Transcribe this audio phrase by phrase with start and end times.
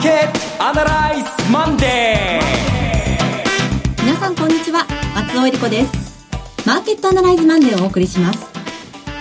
[0.00, 6.26] ーケットアナライズマンデー皆さんこんにちは松尾英里子です
[6.66, 8.46] マーケットアナライズマンデーをお送りします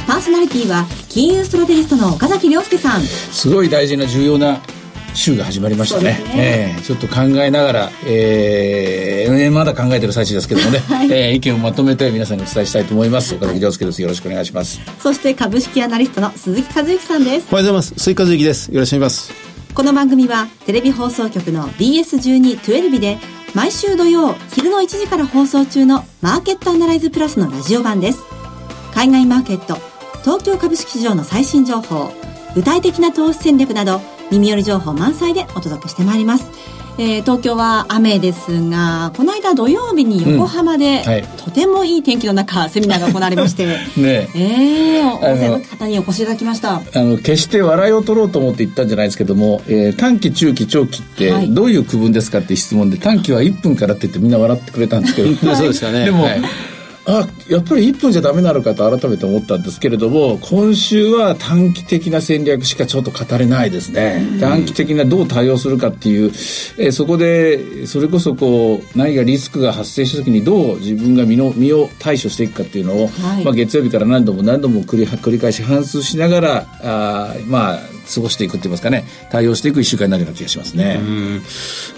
[0.08, 4.62] パーソナリティは金融ストラテジストの岡崎良介さんすごい大事な重要な
[5.14, 6.04] 週が始まりましたね。
[6.04, 13.34] ねえー、ちょっと考えながら、えー、まだ考えてる最中ですけどもね、 はい、えー、意見をまとめて皆さんにお伝えしたいと思います。
[13.34, 14.02] 岡崎良介です。
[14.04, 14.80] よろしくお願いします。
[15.02, 17.48] そして株式アナリストの鈴木一之さんです。
[17.52, 17.94] おはようございます。
[17.98, 18.72] 鈴木和之です。
[18.72, 19.49] よろしくお願いします。
[19.76, 23.18] この番組はテレビ放送局の BS12-12 で
[23.56, 28.20] 毎週土曜昼の1時から放送中のマーケットアナライズプラスのラジオ版です。
[28.94, 29.76] 海外マーケット、
[30.22, 32.12] 東京株式市場の最新情報、
[32.56, 34.02] 具体的な投資戦略など
[34.32, 36.46] 耳寄り情報満載でお届けしてまいります。
[37.00, 43.66] えー、東京は雨ですがこの間土曜日に横浜で、うんはい、とてもいい天気の中セミナーが行われまして。
[43.96, 45.02] ねえ。
[45.02, 46.76] ー、大勢の方にお越しいただきました。
[46.76, 56.04] あの決して笑いを取ろうと思って言ったんじゃないですけども、えー、短期中期長期ってどういう区分ですかって質問で短期は1分からって言ってみんな笑ってくれたんですけど、はい、そうですかね。
[56.04, 56.42] でも、はい。
[57.06, 66.32] あやっぱり1分じゃダメなのかと改めて思ったんですけれども今週は短期的な戦略しかちょっと語れないですね、短期的などう対応するかっていう、
[66.78, 77.80] えそこでそれこそこう何かリスクが発生した時にどう自分が身の身を対処していくかっていうのを、はい、まあ、月曜日から何度も何度も繰り繰り返し反芻しながらあまあ
[78.14, 79.06] 過ごしていくって言いますかね。
[79.30, 81.00] 対応していく1週間になるような気がしますね。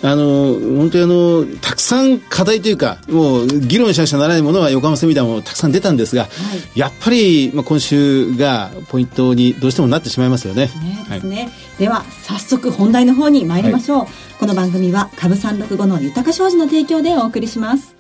[0.04, 6.30] あの本当にあのたくさん課題というかもう議論しなくちゃならないものは横浜セミナーもたくさん出たんですが、は
[6.76, 10.68] い、やっぱり、まあ、今週がポイントにどうしてもなってしまいますよね。
[10.82, 14.08] ねですね、はい、では早速本題の方に参りましょう、はい、
[14.40, 17.96] この番組は株三六五の豊か商事の提供でお送りします。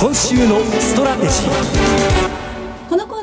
[0.00, 2.27] 今週のストラテジー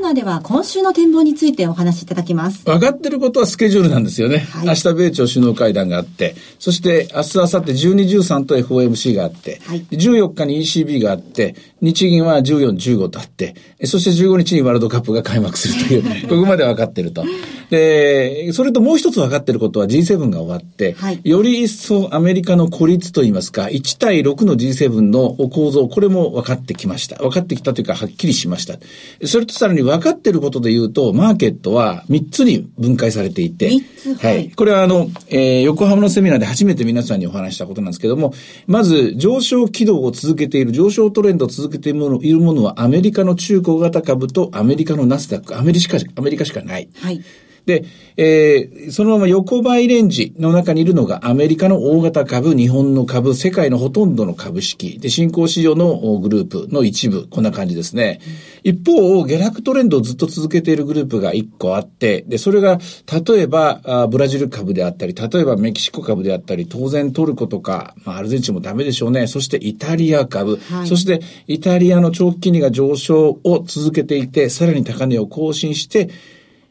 [0.05, 2.63] ナーでは今週の展望についてお話しいただきます。
[2.63, 4.37] 分かってることはスケジュールなんですよね。
[4.37, 17.23] はい、明日米朝首脳会談があって、そして明日、明後日12、13と FOMC があって、はい、14日に ECB があって、日銀は14、15とあって、そして15日にワールドカップが開幕するという、 ここまで分かってると。
[17.69, 27.17] で、それともう一つ分かってることは G7 が終わって、はい、より一層アメリカの孤立といいますか、1対6の G7 の構造、これも分かってきました。
[27.17, 28.77] 分かってきたというか、はっきりしました。
[29.25, 33.71] それとさらに分かってることで言うと、マーケットは3つに分解されていて、
[34.19, 38.33] はい、これはあの、えー、横浜のセミナーで初めて皆さんにお話したことなんですけども、
[38.67, 46.89] まず上昇軌道を続けている、上昇トレンドを続けているものいるものはアメリカの中古型株とアメリカのナスダック、アメリカしか、アメリカしかない。
[46.95, 47.23] はい。
[47.65, 47.85] で、
[48.17, 58.19] えー、そのまま横ばいレンジの中にいるのがアメリカの大型株、日本の株、世界のほとんどの株式、で、新興市場のグループの一部、こんな感じですね。
[58.63, 62.79] うん、一方、下落トレンドをずっと続けているグループが一個あって、で、それが、
[63.27, 69.27] 例えばあ、ブラジル株であったり、例えばメキシコ株であったり、当然トルコとか、まあ、アルゼンチンもダメでしょうね。
[69.27, 76.09] そしてイタリア株、はい、そしてイタリアの長期金利が上昇を続けていて、さらに高値を更新して、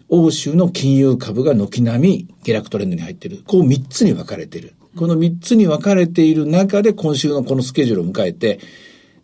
[0.08, 3.42] 欧州の金融株が軒並み下落トレンドに入っている。
[3.46, 4.74] こう3つに分かれている。
[4.96, 8.60] この3つに分かれている中で今週のこのスケジュールを迎えて、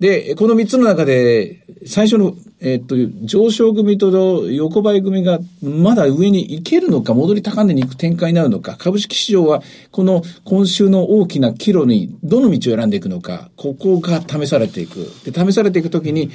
[0.01, 15.13] で、この3つの中で、最初の、えっと、上昇組と横ばい組がまだ上に行けるのか、戻り高値に行く展開になるのか、株式市場はこの今週の大きな岐路にどの道を選んでいくのか、ここが試されていく。
[15.31, 16.31] で、試されていくときに、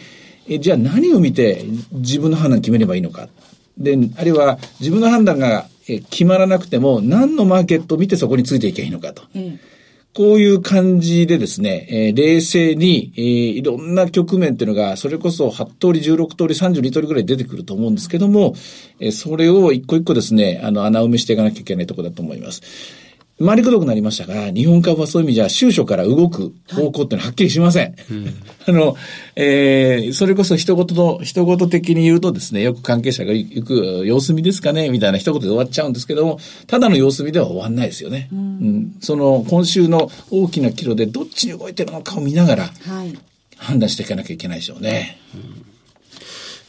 [0.47, 3.29] えじゃあ何を見て自分の判断決めればいいのか。
[3.78, 9.24] で、あるいは自分の判断が決まらなくても、何のマーケットを見てそこについていけばいいのかと。
[9.36, 9.59] うん
[10.16, 18.53] こういう感じでですね、えー、冷静に、えー、いろんな局面っていうのが、それこそ8通り、16通り、32通りぐらい出てくると思うんですけども、
[19.02, 22.62] えー、それを一個一個ですね、あの、穴埋めしていかなきゃいけないところだと思います。
[23.44, 27.88] 回りくどくなりましたが、日本株はそういう意味じゃ、収書から動く方向っていうのははっきりしません。
[27.88, 27.96] はい、
[28.68, 28.96] あの、
[29.35, 38.29] えー、それこそ一言の、一言的に言うとですね、よく関係者が行く様子見ですかね、みたいな一言で終わっちゃうんですけども、ただの様子見では終わんないですよね。
[38.32, 42.70] うん、うん、その、今週の大きな岐路でどっちに動いてるのかを見ながら、
[43.58, 45.20] 判断していかなきゃいけないでしょうね。
[45.34, 45.65] うん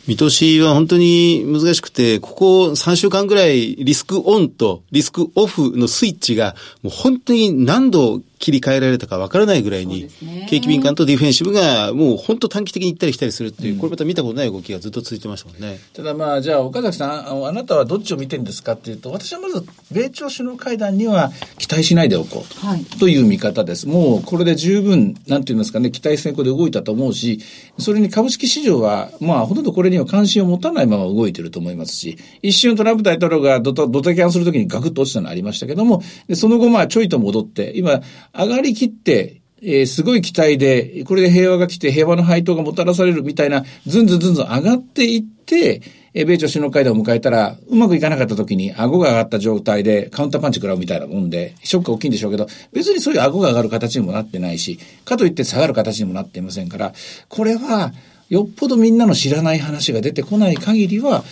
[0.07, 10.09] 見通しは本当に難しくて、ここ3週間ぐらいリスクオンとリスクオフのスイッチがもう本当に何度切り替えられたかわからないぐらいに、
[10.49, 15.79] 景気敏感とディフェンシブがもう本当短期的に行ったり来たりするっていう、うん、これまた見たことない動きがずっと続いてましたもんね。
[15.95, 23.89] ただまあ、じゃあ岡崎さん、あなたはどっちを見てるんですかっていうと、私はまず米朝首脳会談には期待しないでおこうと,、はい、という見方です。
[23.89, 27.41] もうこれで十分、なんて言いますかね、期待先行で動いたと思うし、
[27.79, 38.01] それに株式市場は、まあほとんどこれには関心を持たないまま動いてると思いますし、一瞬トランプ大統領がドタドタキャンするときにガクッと落ちたのありましたけども、でその後まあちょいと戻って、今、
[38.33, 45.83] 上がりきって、えー、すごい期待で、これで平和が来て平和の配当がもたらされるみたいな、ずんずんずんずん上がっていって、
[46.13, 56.93] えー、米朝首脳会談を迎えたら、うまくいかなかった時に顎が上がった状態でカウンターパンチ食らうみたいなもんで、ショック大きいんでしょうけど、別にそういう顎が上がる形にもなってないし、かといって下がる形にもなっていませんから、
[57.29, 57.93] これは、
[58.29, 61.25] よっぽどみんなの知らない話が出てこない限りは、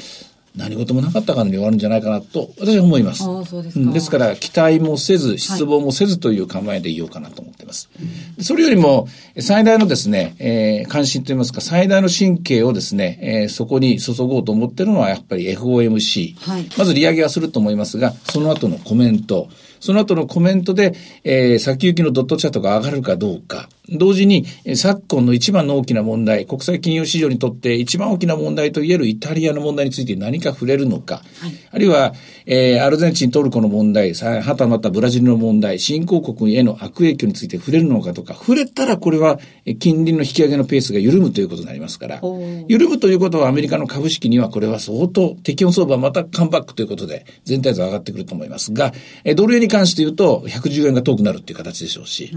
[0.57, 3.25] 何事もなかったかのように終わるんじゃないかなと私は思います。
[3.25, 7.91] あそうですか、ですから期待もせず失望もせずという構えでいようかなと思っています。
[7.97, 8.05] は
[8.39, 9.09] い、それよりも
[9.41, 19.49] 最大のですね、えー、関心といいますか最大の神経をですね、えー、そこに注ごうと思っているのはやっぱり FOMC、はい、まず利上げはすると思いますがその後のコメント。
[19.81, 24.47] その後のコメントで、えー、先行きのドットチャートが上がるかどうか、同時に、
[24.77, 32.15] 昨今の一番の大きな問題、国際金融市場にとって一番大きな問題といえるイタリアの問題について何か触れるのか、はい、あるいは、
[32.47, 39.39] えー、アルゼンチン、トルコの問題、はたまたブラジルの問題、新興国への悪影響について触れるのかとか、触れたらこれは
[39.79, 42.21] 金利の引き上げのペースが緩むということになりますから、
[42.69, 48.93] 緩むということはアメリカの株式にはこれは相当、適温相場またカムバックということで、全体像上がってくると思いますが、
[49.37, 52.33] ドル円に関して言うと、110円が遠くなるっていう形でしょうし、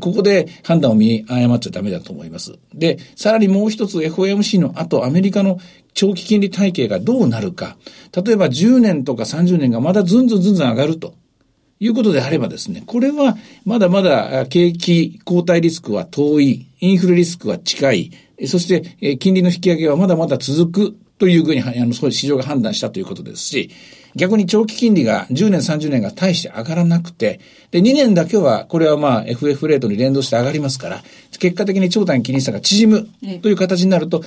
[0.00, 2.58] ここで判断を見誤っちゃダメだと思います。
[2.74, 5.58] で、さらにもう一つ FOMC の後、アメリカの
[5.94, 7.76] 長期金利体系がどうなるか。
[8.14, 11.14] 例えば10年とか30年がまだずんずんずんずん上がると。
[11.80, 18.10] いうことであればですね、これはまだまだ景気後退リスクは遠い、インフレリスクは近い、
[18.46, 23.70] そして金利の引き上げはまだまだ続くというふうに、あの、そう市場が判断したということですし、
[24.14, 31.02] 逆に長期金利が10年、30年が大して上がらなくて、で、2年だけは、これはまあ FF レートに連動して上がりますから、
[31.38, 34.22] 結果的に長短金利差が縮むという形になると、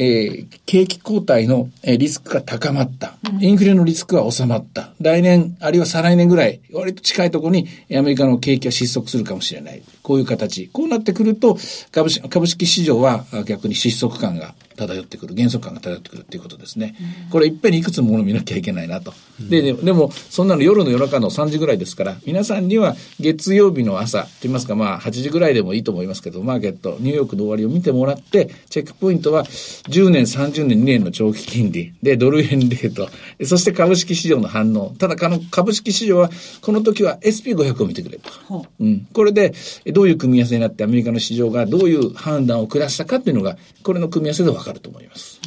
[0.00, 3.14] えー、景気後退のリスクが高まった。
[3.40, 4.90] インフレのリスクは収まった。
[5.00, 7.66] 来年、あるいは再来年ぐらい、割と近いところに
[7.96, 9.82] アメリカの景気は失速するかもしれない。
[10.02, 10.68] こういう形。
[10.68, 11.58] こうなってくると、
[11.90, 16.94] 株式株式市場は逆に失速感が漂ってくる、減速感が漂ってくるっていうことですね。
[17.30, 19.12] これいっぺんにいくつもの見なきゃいけないなと。
[19.40, 29.44] で、ででも、そんなの夜の夜中の3時ぐらいですから、皆さんには月曜日の朝、と言いますか、まあ8時ぐらいでもいいと思いますけど、マーケット、ニューヨークの終わりを見てもらって、チェックポイントは
[29.88, 33.08] 10年、30年、2年の長期金利、で、ドル円レート、
[33.44, 34.94] そして株式市場の反応。
[34.98, 36.30] ただ、株式市場は、
[36.60, 38.66] この時は SP500 を見てくれと。
[38.80, 39.06] うん。
[39.12, 39.54] これで、
[39.86, 45.40] どういう組み合わせになってアメリカの市場がどういう判断を下したかっていうのが、これの組み合わせで分かると思います。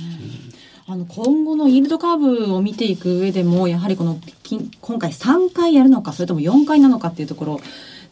[0.87, 4.19] あの今後のイールドカーブを見ていく上でもやはりこの
[4.81, 7.61] 今回3回やるのかそれとも4回なのかっていうところ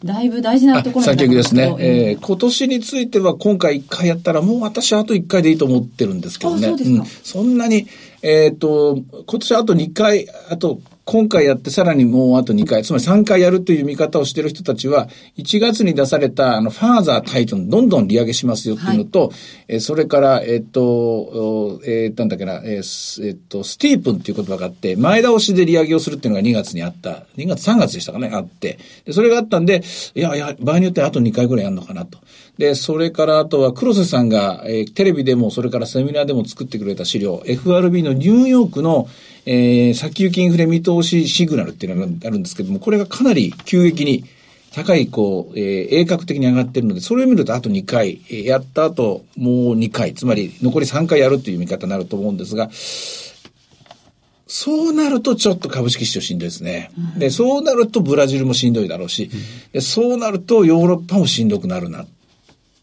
[0.04, 1.76] だいぶ大事なところ先行きですね。
[1.78, 6.68] えー、今年については今回1回やったらもう私あと1回でいいと思ってるんですけどね。
[6.68, 7.86] そうん、そんなに、
[8.22, 10.80] えっ、ー、と、今年あと2回、あと
[11.10, 19.30] 今回やってさらにもうあと2回、つまり3回やるという見方をしている人たちは、1月に出されたあのファーザータイトルどんどん利上げしますよっていうのと、はい、
[19.66, 27.24] えそれから、えっと、えー、なんだっけな、えー、えっと、スティープンっていう言葉があって、前倒しで利上げをするっていうのが2月にあった。
[27.36, 28.78] 2月、3月でしたかね、あって。
[29.04, 29.82] で、それがあったんで、
[30.14, 32.18] いやいや、場合によってはあと2回ぐらいやるのかなと。
[32.56, 39.08] で、それからあとは黒瀬さんが、えー、テレビでもそれからセミナーでも作ってくれた資料、FRB のニューヨークの
[39.52, 44.24] えー、先行きインフレ見通しシグナルっていうのがあるんですけども、これがかなり急激に
[44.72, 52.70] 高い、こう、えー、鋭角的に上がってるので、それを見るとあと2回、えー、やった後もう2回、つまり残り3回やるという見方になると思うんですが、
[54.46, 56.92] そうなるとちょっと株式市場しんどいですね。
[57.18, 59.32] で、そうなるとブラジルもしんどいだろうし、
[59.72, 62.06] でそうなるとヨーロッパもしんどくなるな。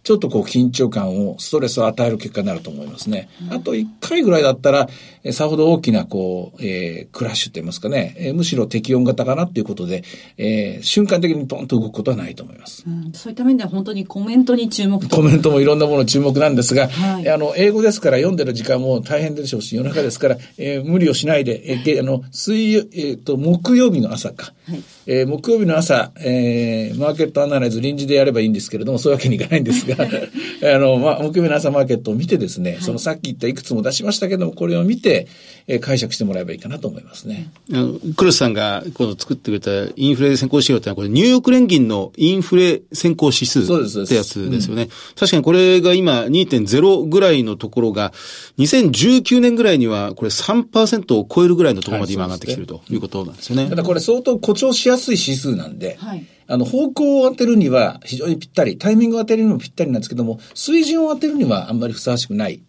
[0.07, 3.27] ちょっとこう緊張感を、ストレスを与える結果になると思いますね。
[3.51, 4.87] あと1回ぐらいだったら、
[5.21, 10.05] えさほど大きなこう、えー、クラッシュって言いますかね、えー、むしろ適温型かなっていうことで、
[10.37, 12.85] えー、瞬間的にポンと動くことはないと思います。
[12.87, 29.96] うん、そういった面では本当にコメントに注目コメントもいろんなもの注目なんですが、はい、あの、英語ですから読んでる時間も大変でしょうし、夜中ですから、えー、無理をしないで、えー、あの、水曜、えっ、ー、と、木曜日の朝か、はい、えー、木曜日の朝、えー、マーケットアナライズ臨時でやればいいんですけれども、そういうわけにいかないんですが、
[30.75, 35.27] あの、まあ、木曜日の朝マーケットを見てですね、はい、そのさっき言ったいくつも出しましたけども、これを見て、
[35.69, 37.51] えー、解釈してもらえばいいかなと思いますね。
[37.74, 44.83] あの、クロスさんがこの作ってくれたインフレ先行指標ってのは、これニューヨーク連銀のインフレ先行指数ってやつですよね。
[44.83, 48.13] うん、確かにこれが今2.0ぐらいのところが、
[48.57, 53.63] 2019年ぐらいにはこれ3%を超えるぐらいのところまで今上がってきてるということなんですよね。
[53.63, 62.62] はい、ただこれ相当誇張しやすい指数なんで、はいあの、方向を当てるには非常にぴったり、タイミングを当てるにもぴったりなんですけども、水準を当てるにはあんまりふさわしくない、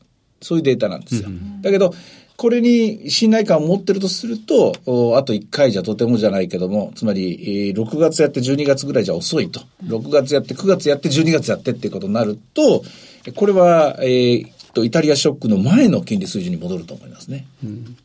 [0.43, 1.28] そういうデータなんですよ。
[1.28, 1.95] うん、だけど、
[2.38, 4.73] これに信頼感を持ってるとすると、
[5.18, 9.61] あと1回じゃとてもじゃないけども、つまり、6月やって12月ぐらいじゃ遅いと。
[9.83, 12.85] 6月やって9月やって12月やってっていうことになると、
[13.35, 17.47] これは、えー、と、イタリアショックの前の金利水準に戻ると思いますね。
[17.64, 17.97] うん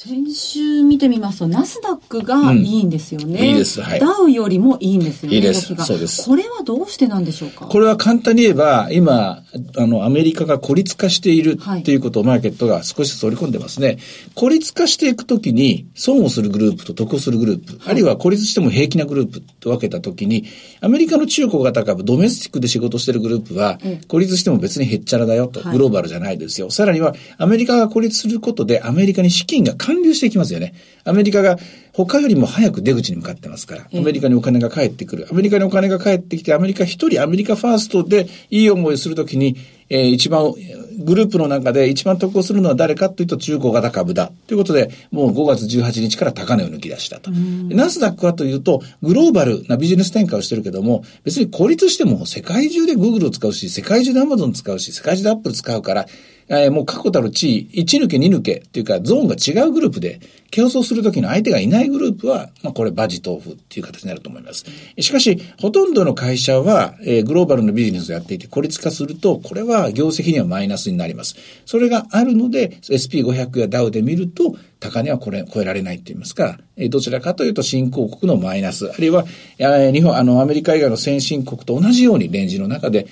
[0.00, 3.40] 先週見てみますと、ナスダックがいいんですよね。
[3.40, 3.82] うん、いいです。
[3.82, 3.98] はい。
[3.98, 5.34] ダウよりもいいんですよね。
[5.34, 5.74] いいです。
[5.74, 6.24] そうです。
[6.24, 7.66] これはどうしてなんでしょうか？
[7.66, 9.42] これは簡単に言えば、今、
[9.76, 13.98] あの、アメリカが孤立化しているっていうことをマーケットが少しずつ織り込んでますね。
[14.36, 20.44] 孤立化していくときに、損をするグループと得をするグループ、はい、あるいは孤立しても平気なグループと分けたときに、
[20.80, 26.70] アメリカの中古型株、ドメスティックで仕事してるグループは、孤立しても別にへっちゃらだよと、グローバルじゃないですよ。
[26.70, 30.74] さらには、アメリカが孤立することで、アメリカに資金が還流していきますよね。
[31.04, 31.58] アメリカが
[31.94, 35.26] 他よりも早く出口に向かってますから、アメリカにお金が返ってくる。
[35.30, 39.56] アメリカにお金が返ってきて、アメリカ一人アメリカファーストでいい思いをするときに、
[39.90, 40.52] えー、一番、
[40.98, 44.32] グループの中で一番得をするのは誰かというと中古型株だ。
[44.46, 47.30] ということで、もう5月18日から高値を抜き出したと。
[47.30, 56.06] ナスダックはというと、グローバルなビジネス展開をしてるけども、別に孤立しても世界中で Google を使うし、世界中で Amazon 使うし、世界中で Apple 使うから、
[56.48, 64.64] えー、もう確固たる地位、1抜け2抜けっていうか、ゾーンが違うグループで、競争するときの相手がいないグループは、まあ、これ、バジ豆腐っていう形になると思います。
[64.98, 71.36] しかし、ほとんどの会社は、えー、グローバルのビジネスをやっていて孤立化すると、これは業績にはマイナスになります。
[71.66, 79.24] それがあるので、SP500 やダウで見ると、高値はこれ、超えられないって言いますか、え、どちらかというと新興国のマイナス、あるいは、
[79.58, 83.06] 日本、あの、アメリカ以外の先進国と同じようにレンジの中で、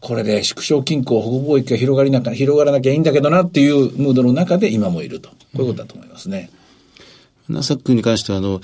[0.00, 5.30] これで縮小均衡、保護貿易が広がりなか、広がらなきゃいいんだけどなっていうムードの中で今もいると。
[5.30, 6.50] こういうことだと思いますね。
[6.58, 6.63] うん
[7.48, 8.60] ナスダックに関しては、あの、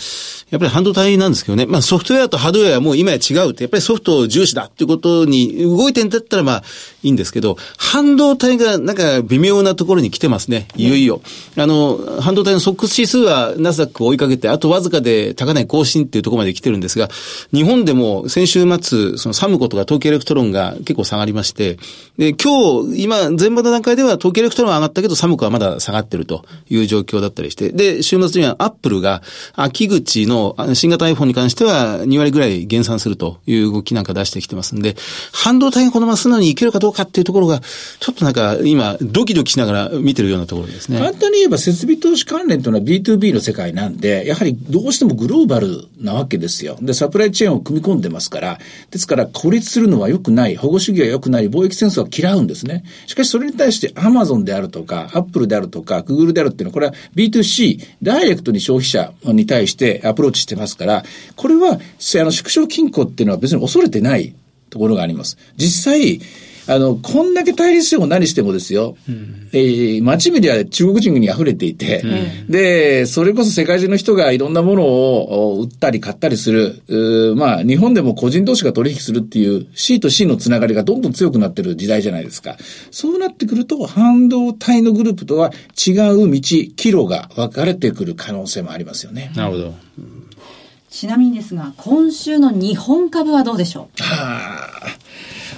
[0.50, 1.66] やっぱり半導体なんですけどね。
[1.66, 6.62] まあソフトウェアとハードウェアはもう今や違うって、やっぱりソフト重視だっていうことに動いてんだったらまあ
[7.02, 10.66] いいんですけど、半導体がなんか微妙なところに来てますね。
[10.76, 11.20] いよいよ。
[11.56, 17.08] あの、半導体のソックス指数はナスダックを追いかけて、あとわずかで高値更新っていうところまで来てるんですが、
[17.52, 21.78] 日本でも先週末、そのサムコとか東京エレクトロンが結構下がりまして、
[22.16, 29.22] で、今日、今、前場の段階では東京エレクトロンは上がったけど、サムコはまだ下がってるという状況だったりして、で、週末にはアップルが、
[29.54, 34.96] 秋口の新型 iPhone に関しては2割ぐらい減産するという動きなんか出してきてますんで、
[35.32, 37.60] 半導体がこのまま素直にいけるかどうかっていうところが、
[38.00, 40.98] ちょっとなんか今、ドキドキしながら見てるようなところですね。
[40.98, 46.78] 簡単に言えば設備投資関連というのは B2B の世界なんで、やはりどうしてもグローバルなわけですよ。
[46.80, 48.58] で、サプライチェーンを組み込んでますから、
[48.90, 52.84] ですから孤立するのは良くない、保護主義は良くない、貿易戦争は嫌うんですね。
[53.06, 61.04] しかしそれに対して Amazon であるとか、Apple であるとか、Google であるっていうのは、これは B2C、ダイレクトに消費者に対してアプローチしてますから、
[61.36, 61.78] これは、あ
[62.24, 64.34] の、縮小均衡っていうのは別に恐れてない
[64.70, 65.36] ところがあります。
[65.56, 66.20] 実際、
[66.72, 82.56] あの、こんだけ対立しても何してもですよ、うん、えー、街見では中国人に溢れていて、うん、で、それこそ世界中の人がいろんなものを売ったり買ったりする、まあ、日本でも個人同士が取引するっていう C と C のつながりがどんどん強くなってる時代じゃないですか。
[82.92, 89.32] そうなってくると、半導体のグループとは違う道、岐路が分かれてくる可能性もありますよね。
[89.34, 89.74] なるほど。
[90.88, 94.02] ちなみにですが、今週の日本株はどうでしょう？
[94.02, 94.96] はあ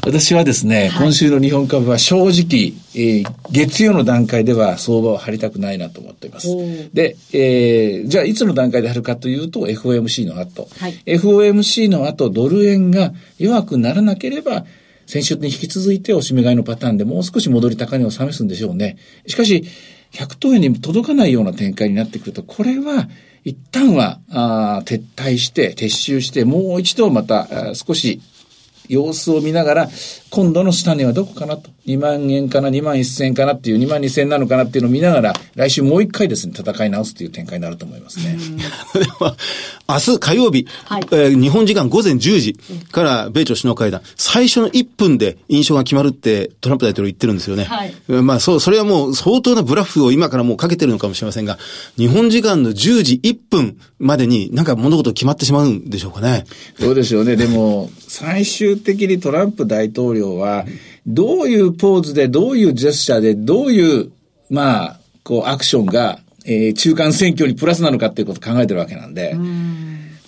[0.04, 6.48] 私はですね、はい、今週の日本株は正直、えー、月曜の段階では相場を張りたくないなと思っています。
[6.92, 14.64] で、えー、じゃあいつの段階で張るかというと FOMC の後、はい、FOMC の後ドル円が弱くならなければ
[15.06, 18.96] 先週に引き続いておしめ買いのパターンでもう少し戻り高値を試すんでしょうね。
[19.26, 19.64] しかし、
[20.12, 23.08] 100等円に届かないような展開になってくると、これは
[23.44, 28.20] 一旦はあ撤退して、撤収して、もう一度また少し
[28.88, 29.90] 様子を見ながら、
[30.32, 31.68] 今度の下値はどこかなと。
[31.86, 38.38] 2万円かな、2万1000円かなっていう、2万2000円なのかなっていうのを見ながら、来週もう一回ですね、戦い直すという展開になると思いますね。
[38.94, 39.36] では、
[39.88, 42.54] 明日火曜日、はい、えー、日本時間午前10時
[42.92, 47.64] から米朝首脳会談、最初の1分で印象が決まるってトランプ大統領言ってるんですよね。
[47.64, 51.58] はい、まあ、そう、それはもう相当なブラフを今からもうかけてるのかもしれませんが、
[51.98, 56.44] 日本時間の10時1分までになんか物事決まってしまうんでしょうかね。
[56.78, 57.36] どうでしょうね。
[57.36, 60.64] でも、最終的にトランプ大統領領は、
[61.06, 64.12] どういうポーズで、どういうジェスチャーで、どういう、
[64.50, 69.36] まあ、こう、アクションが、えー、中間選挙にプラスなのかっていうことを考えてるわけなんで、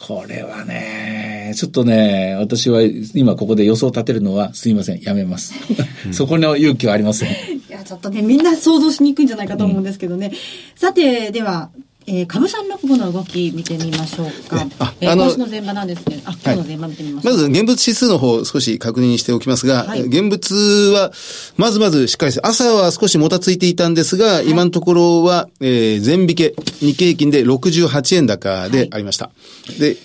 [0.01, 2.83] これはね、ちょっとね、私は
[3.15, 5.55] 今ここで予想を立てるのはすいません、やめます。
[6.13, 7.31] そこの勇気はありません。
[7.31, 7.33] い
[7.69, 10.29] や、ちょっとね、みんな想像しにくいんじゃないかと思うんですけどね。
[10.29, 10.35] うん、
[10.77, 11.71] さて、では、
[12.07, 14.67] えー、株三六五の動き見てみましょうか。
[14.79, 20.55] あ、えー、あの、今週の前場なんですけど、あ、今日の前場見てみましょう、はい、まず、現物指数の方、少し確認しておきますが、はい、現物
[20.93, 21.13] は、
[21.57, 29.31] まずまずしっかりして、朝は少しもたついていたんですが、はい、今のところは、えー、全引け、日経平均で68円高でありました。
[29.79, 29.97] で、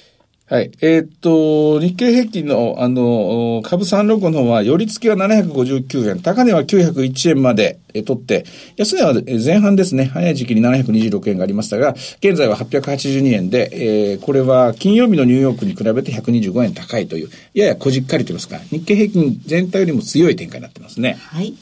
[0.49, 0.71] はい。
[0.81, 21.19] えー、っと、日経平均の、あの、株365の方は、寄り付きは759円、高値は901円まで、え取って、安値は前半ですね、早い時期に726円がありましたが、現在は882円で、えー、これは金曜日のニューヨークに比べて125円高いという、ややこじっかりと言いますか、日経平均全体よりも強い展開になってますね。
[21.19, 21.53] はい。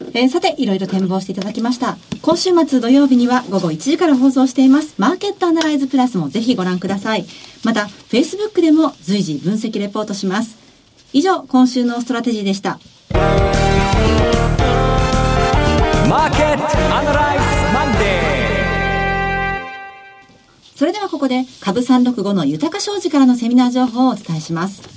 [0.00, 1.96] えー、さて、いろいろ展望していただきました。
[2.22, 7.24] 今週末土曜日には午後1時から放送しています、マーケットアナライズプラスもぜひご覧ください。
[7.64, 10.56] また、Facebook でも随時分析レポートします。
[11.12, 12.78] 以上、今週のストラテジーでした。
[16.08, 18.36] マーケットアナライズマンデー
[20.76, 24.95] それではここで、株365の豊か商事からのセミナー情報をお伝えします。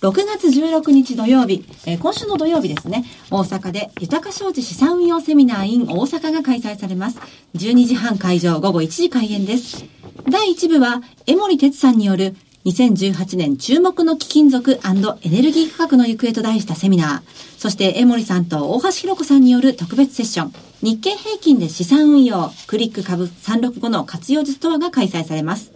[0.00, 7.18] 6月16日土曜日、えー、今週の土曜日ですね、大阪で豊か商事資産運用セミナー in 大阪が開催されます。
[7.56, 9.84] 12時半会場、午後1時開演です。
[10.30, 17.58] 第1部は、江森哲さんによる2018年注目の貴金属エネルギー価格の行方と題したセミナー。
[17.58, 20.52] そして江森さんと大橋弘子さんによる特別セッション。
[20.80, 25.72] 日経平均で資産運用、クリック株365の活用術とはが開催されます。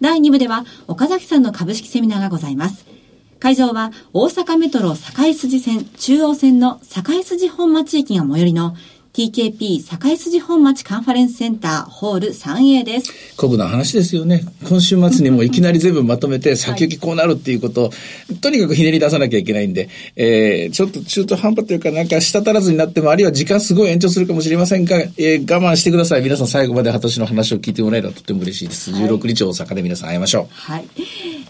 [0.00, 2.86] 第2部では岡崎さんの株式セミナーがございます。
[3.42, 8.76] 会場は大阪メトロ堺筋線中央線の堺筋本町駅が最寄りの
[9.12, 13.36] TKP 堺筋本町カンファレンスセンターホール 3A です。
[13.36, 14.42] 酷な話ですよね。
[14.66, 17.90] 今週末にもいきなり全部まとめて先行きこうなるっていうことを、は
[18.30, 26.22] い、とにかくひねり出さなきゃいけないんで、えー、ちょっと中途半端というかなんか舌足らずになっても、あるいは時間すごい延長するかもしれませんが、えー、我慢してください。
[26.22, 28.92] 皆さん最後まで私の話を聞いてもらえればとても嬉しいです。
[28.92, 30.46] はい、16日大阪で皆さん会いましょう。
[30.50, 30.84] はい。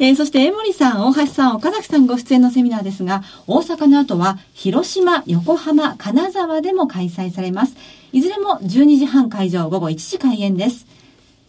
[0.00, 7.76] えー、そして江森さん、大橋さん、岡崎さんご出演のセミナーですが、大阪の後は広島、横浜、金沢でも開催されます。
[8.12, 10.87] いずれも12時半会場午後1時開演です。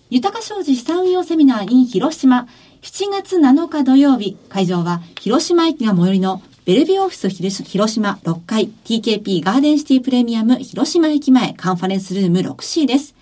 [0.10, 2.48] 豊か商事資産運用セミナー in 広島、
[2.84, 13.16] 7月7日土曜日、会場は広島駅が最寄りのベルビーオフィス広島6階 TKP ガーデンシティプレミアム広島駅前カンファレンスルーム 6C です。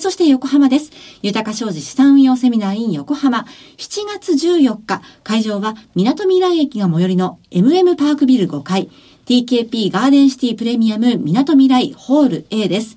[0.00, 0.90] そして横浜です。
[1.22, 3.46] 豊か商事資産運用セミナー in 横浜。
[3.76, 8.90] 7月14日、会場は港未来駅が最寄りの MM パークビル5階。
[9.26, 12.96] TKP ガーデンシティプレミアム港未来ホール A です。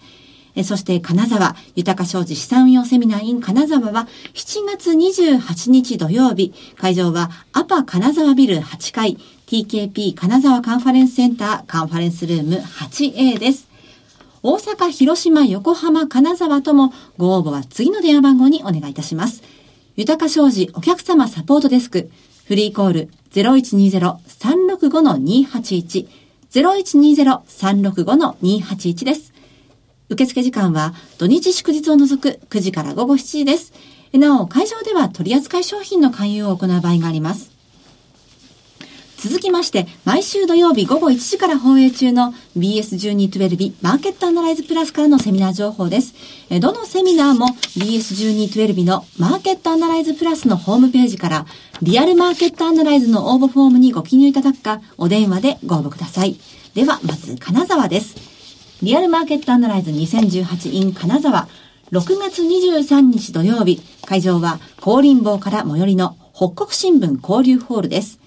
[0.64, 13.68] そして金沢、豊か商事資産運用セミナー in 金沢は7月28日土曜日、会場はアパ金沢ビル8階 TKP 金沢カンファレンスセンターカンファレンスルーム 8A です。
[14.44, 19.44] 大阪、広島、横浜、金沢ともご応募は次の電話番号にお願いいたします。
[19.96, 22.10] 豊か商事お客様サポートデスク
[22.46, 26.08] フリーコール0120-365-281
[26.52, 29.34] 0120-365-281です。
[30.10, 33.74] 受付時間は土日祝日を除く9時から午後7時です。
[34.14, 37.57] なお、会場では取扱い商品の勧誘を行う場合があります。
[39.18, 46.14] 続きまして、毎週土曜日午後1時から放映中の BS1212 マーケットアナライズプラスからのセミナー情報です。
[46.62, 51.46] どのセミナーも BS1212 のマーケットアナライズプラスのホームページから
[51.82, 56.36] リアルマーケットアナライズの応募フォームにご記入いただくか、お電話でご応募ください。
[56.76, 58.16] では、まず金沢です。
[58.84, 61.48] リアルマーケットアナライズ 2018in 金沢。
[61.92, 68.20] 6月23日土曜日、会場は高林坊から最寄りの北国新聞交流ホールです。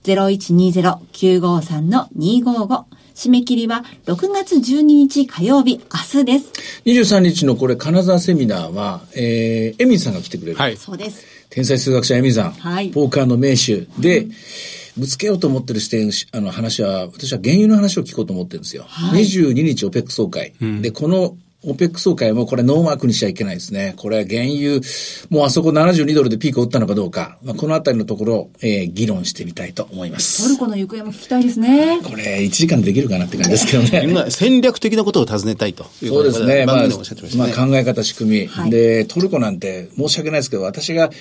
[0.04, 5.84] 0120-953-255締め切りは6月12日火曜日、明
[6.22, 6.52] 日です。
[6.86, 10.58] 23日のこれ、金沢セミナーは、えー、エミさんが来てくれる。
[10.58, 10.78] はい。
[10.78, 11.24] そうです。
[11.50, 12.52] 天才数学者エミさん。
[12.52, 12.90] はい。
[12.90, 14.32] ポーカーの名手で、うん
[14.98, 18.84] ぶつけようと思ってる視点、あの話は、私は原油の話を聞こうと思ってるんですよ。
[18.88, 20.54] はい、22日 OPEC 総会。
[20.62, 23.94] うん、で、このオペック総会もこれノーマークにしちゃいけないですね。
[23.98, 24.82] これ原油、
[25.30, 30.44] もうあそこ72ドルでピークを打ったのかどうか、まあ、このあたりのところを、えー、議論してみたいと思います。
[30.44, 32.00] トルコの行方も聞きたいですね。
[32.04, 34.04] これ1時間できるかなって感じですけどね。
[34.10, 36.66] 今戦略的なことを尋ねたいというそうですね。
[36.66, 36.88] まあ、
[37.38, 41.12] まあ、考え方、仕組み、はい、で、トルコなんて申し訳ないですけど、私が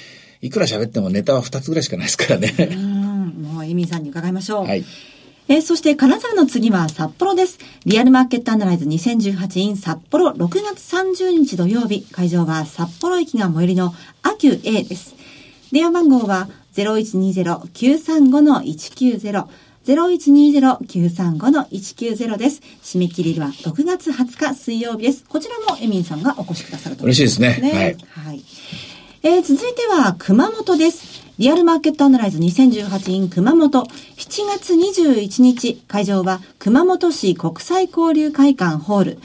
[0.41, 2.55] いくら喋ってもネタは2つぐらいしかないですからね。
[2.59, 4.65] うん、もうエミンさんに伺いましょう。
[4.65, 4.85] はい。
[5.51, 7.59] えーそして金沢の次は札幌です。
[7.85, 12.03] リアルマーケットアナライズ 2018in 札幌6月30日土曜日。
[12.13, 15.17] 会場は札幌駅が最寄りのアキュ A です。
[15.73, 19.45] 電話番号は0120-935-190。
[19.87, 22.63] 0120-935-190です。
[22.85, 25.25] 締め切りは6月20日水曜日です。
[25.29, 28.31] こちらもエミンさんがお越しくださると、嬉しいですねはい。
[28.31, 28.45] はい。
[29.25, 31.29] えー続いては熊本です。
[31.41, 33.85] リアルマーケットアナライズ 2018in 熊本。
[33.85, 33.87] 7
[34.47, 39.19] 月21日、会場は熊本市国際交流会館ホール。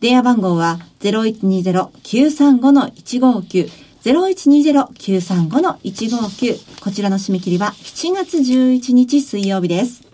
[0.00, 3.70] 電話番号は0120-935-159。
[4.04, 6.82] 0120-935-159。
[6.82, 10.06] こちらの締め切りは7月11日水曜日です。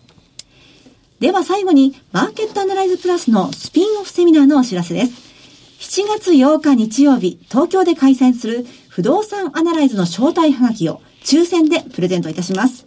[1.18, 5.12] では最後に、マーケットアナライズプラスのスピンオフセミナーのお知らせです。
[5.81, 12.87] 7月8日日曜日、東京で開催する不動産アナライズの招待はがきを抽選でプレゼントいたします。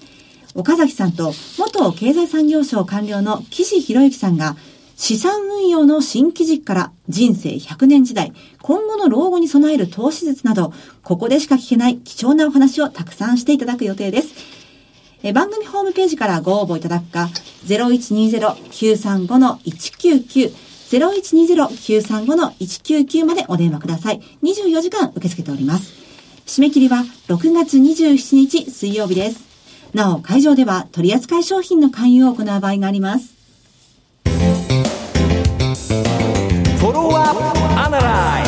[0.56, 4.58] 岡崎さんと元経済産業省官僚の岸博之さんが
[4.95, 10.73] 資産運用の新機軸から人生100年時代、今後の老後に備える投資術など、
[11.04, 14.34] ここでしか聞けない貴重なお話をたくさんしていただく予定です。
[15.21, 17.30] え番組ホームページからご応募いただくか、
[17.67, 20.51] 0120-935-199、
[20.89, 24.21] 0120-935-199までお電話ください。
[24.41, 26.00] 24時間受け付けております。
[26.45, 29.51] 締め切りは6月27日水曜日です。
[29.93, 33.34] なお、会場では取扱い商品の勧誘を行う場合があります。
[36.82, 38.45] フォローアップアナライ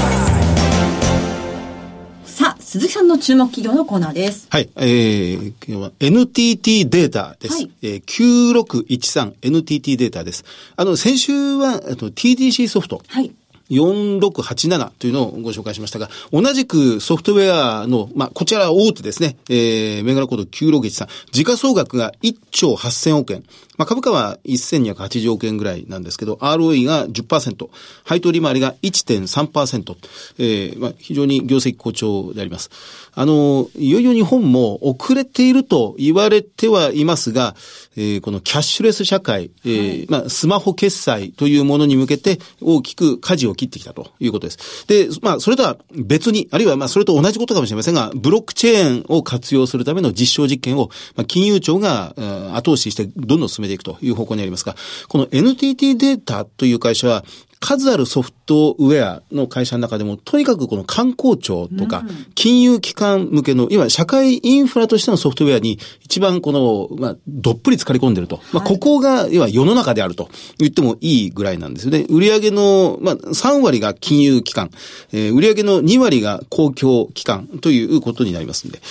[2.26, 4.48] さあ、鈴木さんの注目企業のコーナーです。
[4.50, 7.54] はい、えー、今日は NTT データです。
[7.54, 10.44] はいえー、9613 NTT データです。
[10.76, 13.04] あの、先週は、あと TDC ソフト。
[13.08, 13.32] はい。
[13.70, 23.44] 4687というのをご紹介しましたが、同じくソフトウェアの、まあ、こちらは大手ですね、えー、銘柄コード9613、時価総額が1兆8000億円。
[23.78, 27.70] まあ、株価は1280億円ぐらいなんですけど、ROE が10%、
[28.04, 29.96] 配当利回りが1.3%、
[30.38, 32.70] えー、まあ、非常に業績好調であります。
[33.16, 37.56] あの、いよいよ日本も遅れていると言われてはいますが、
[37.96, 44.88] えー、このキャッシュレス社会、えーまあ、スマホ決済というものに向けて大きく舵を切ってきたということです。
[44.88, 52.14] で、まあ、それとは別に、あるいはまあ、それと同じことかもしれませんが、ブロックチェーンを活用するための実証実験を、まあ、金融庁が
[52.56, 54.76] 後押ししてどんどん進めていくという方向にありますが、
[55.08, 57.24] この NTT データという会社は、
[57.64, 62.04] 数あるソフトウェアの会社の中でも、とにかくこの観光庁とか、
[62.36, 68.42] 金融機関向けの、いわゆる社会インフラとしてのソフトウェアに一番この、まあ、どっぷり浸かり込んでると。
[68.52, 72.06] まあ、ここが、いわゆる世の中であると言ってもいいぐらいなんですよね。
[72.10, 74.70] 売上の、まあ、3割が金融機関、
[75.14, 78.82] えー売上の2割が公共機関ということになりますんで。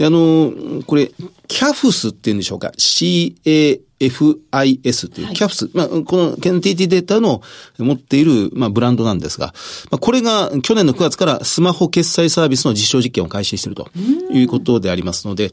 [0.00, 1.12] で、あの、これ、
[1.46, 2.72] キャフスっていうんでしょうか。
[2.78, 7.42] CA FIS というキャプス、まあ、この NTT データの
[7.78, 9.48] 持っている、まあ、ブランドなんですが、
[9.90, 13.90] まあ、これが去年の9月からスマホ決済サービスの実証実験を開始していると
[14.32, 15.52] いうことでありますので、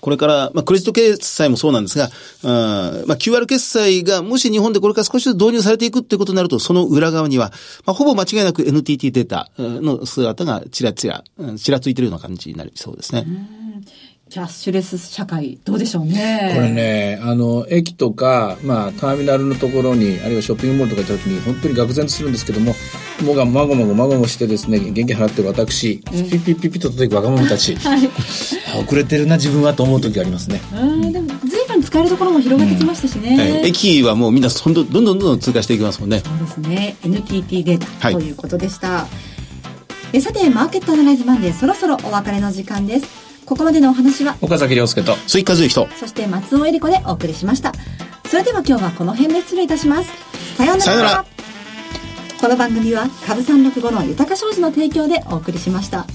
[0.00, 7.52] これから、まあ、クレジット決済もそうなんですが、あまあ、QR 決済がもし日本でこれから少しずつ導入されていくっていうことになると、その裏側には、
[7.84, 11.24] まあ、ほぼ間違いなく NTT データの姿がちらちら、
[11.56, 13.26] ちらついてるような感じになりそうですね。
[14.32, 16.52] キャッシュレス社会、どうでしょうね。
[16.54, 22.74] これね、あの、駅とか、まあ、ターミナルのところに、あるいはショッピングモールとか行った時に、本当に愕然とするんですけども、
[23.22, 30.62] もがまごまごまごましてですね、現金払ってる私、ピッピッピッピッと届く若者たち、あ 遅れてるな、自分はと思う時ありますね。
[30.74, 33.36] うん、でも、随分使えるところも広がってきましたしね。
[33.36, 36.22] はい駅はもうみんなどんどんどんどんどんどん通過していきますもんね。
[36.24, 36.96] そうですね。
[37.04, 39.06] NTT データはいということでした。
[40.14, 43.31] えさて、マーケットアナライズマンデー、そろそろお別れの時間です。
[43.52, 47.74] ここまでのお話は、岡崎亮介と、鈴木和之と、そして松尾恵理子でお送りしました。
[48.24, 50.08] それでは今日はこの辺で失礼いたします。
[50.56, 50.82] さようなら。
[50.82, 51.26] さようなら
[52.40, 56.06] この番組は株三六五の豊か商事の提供でお送りしました。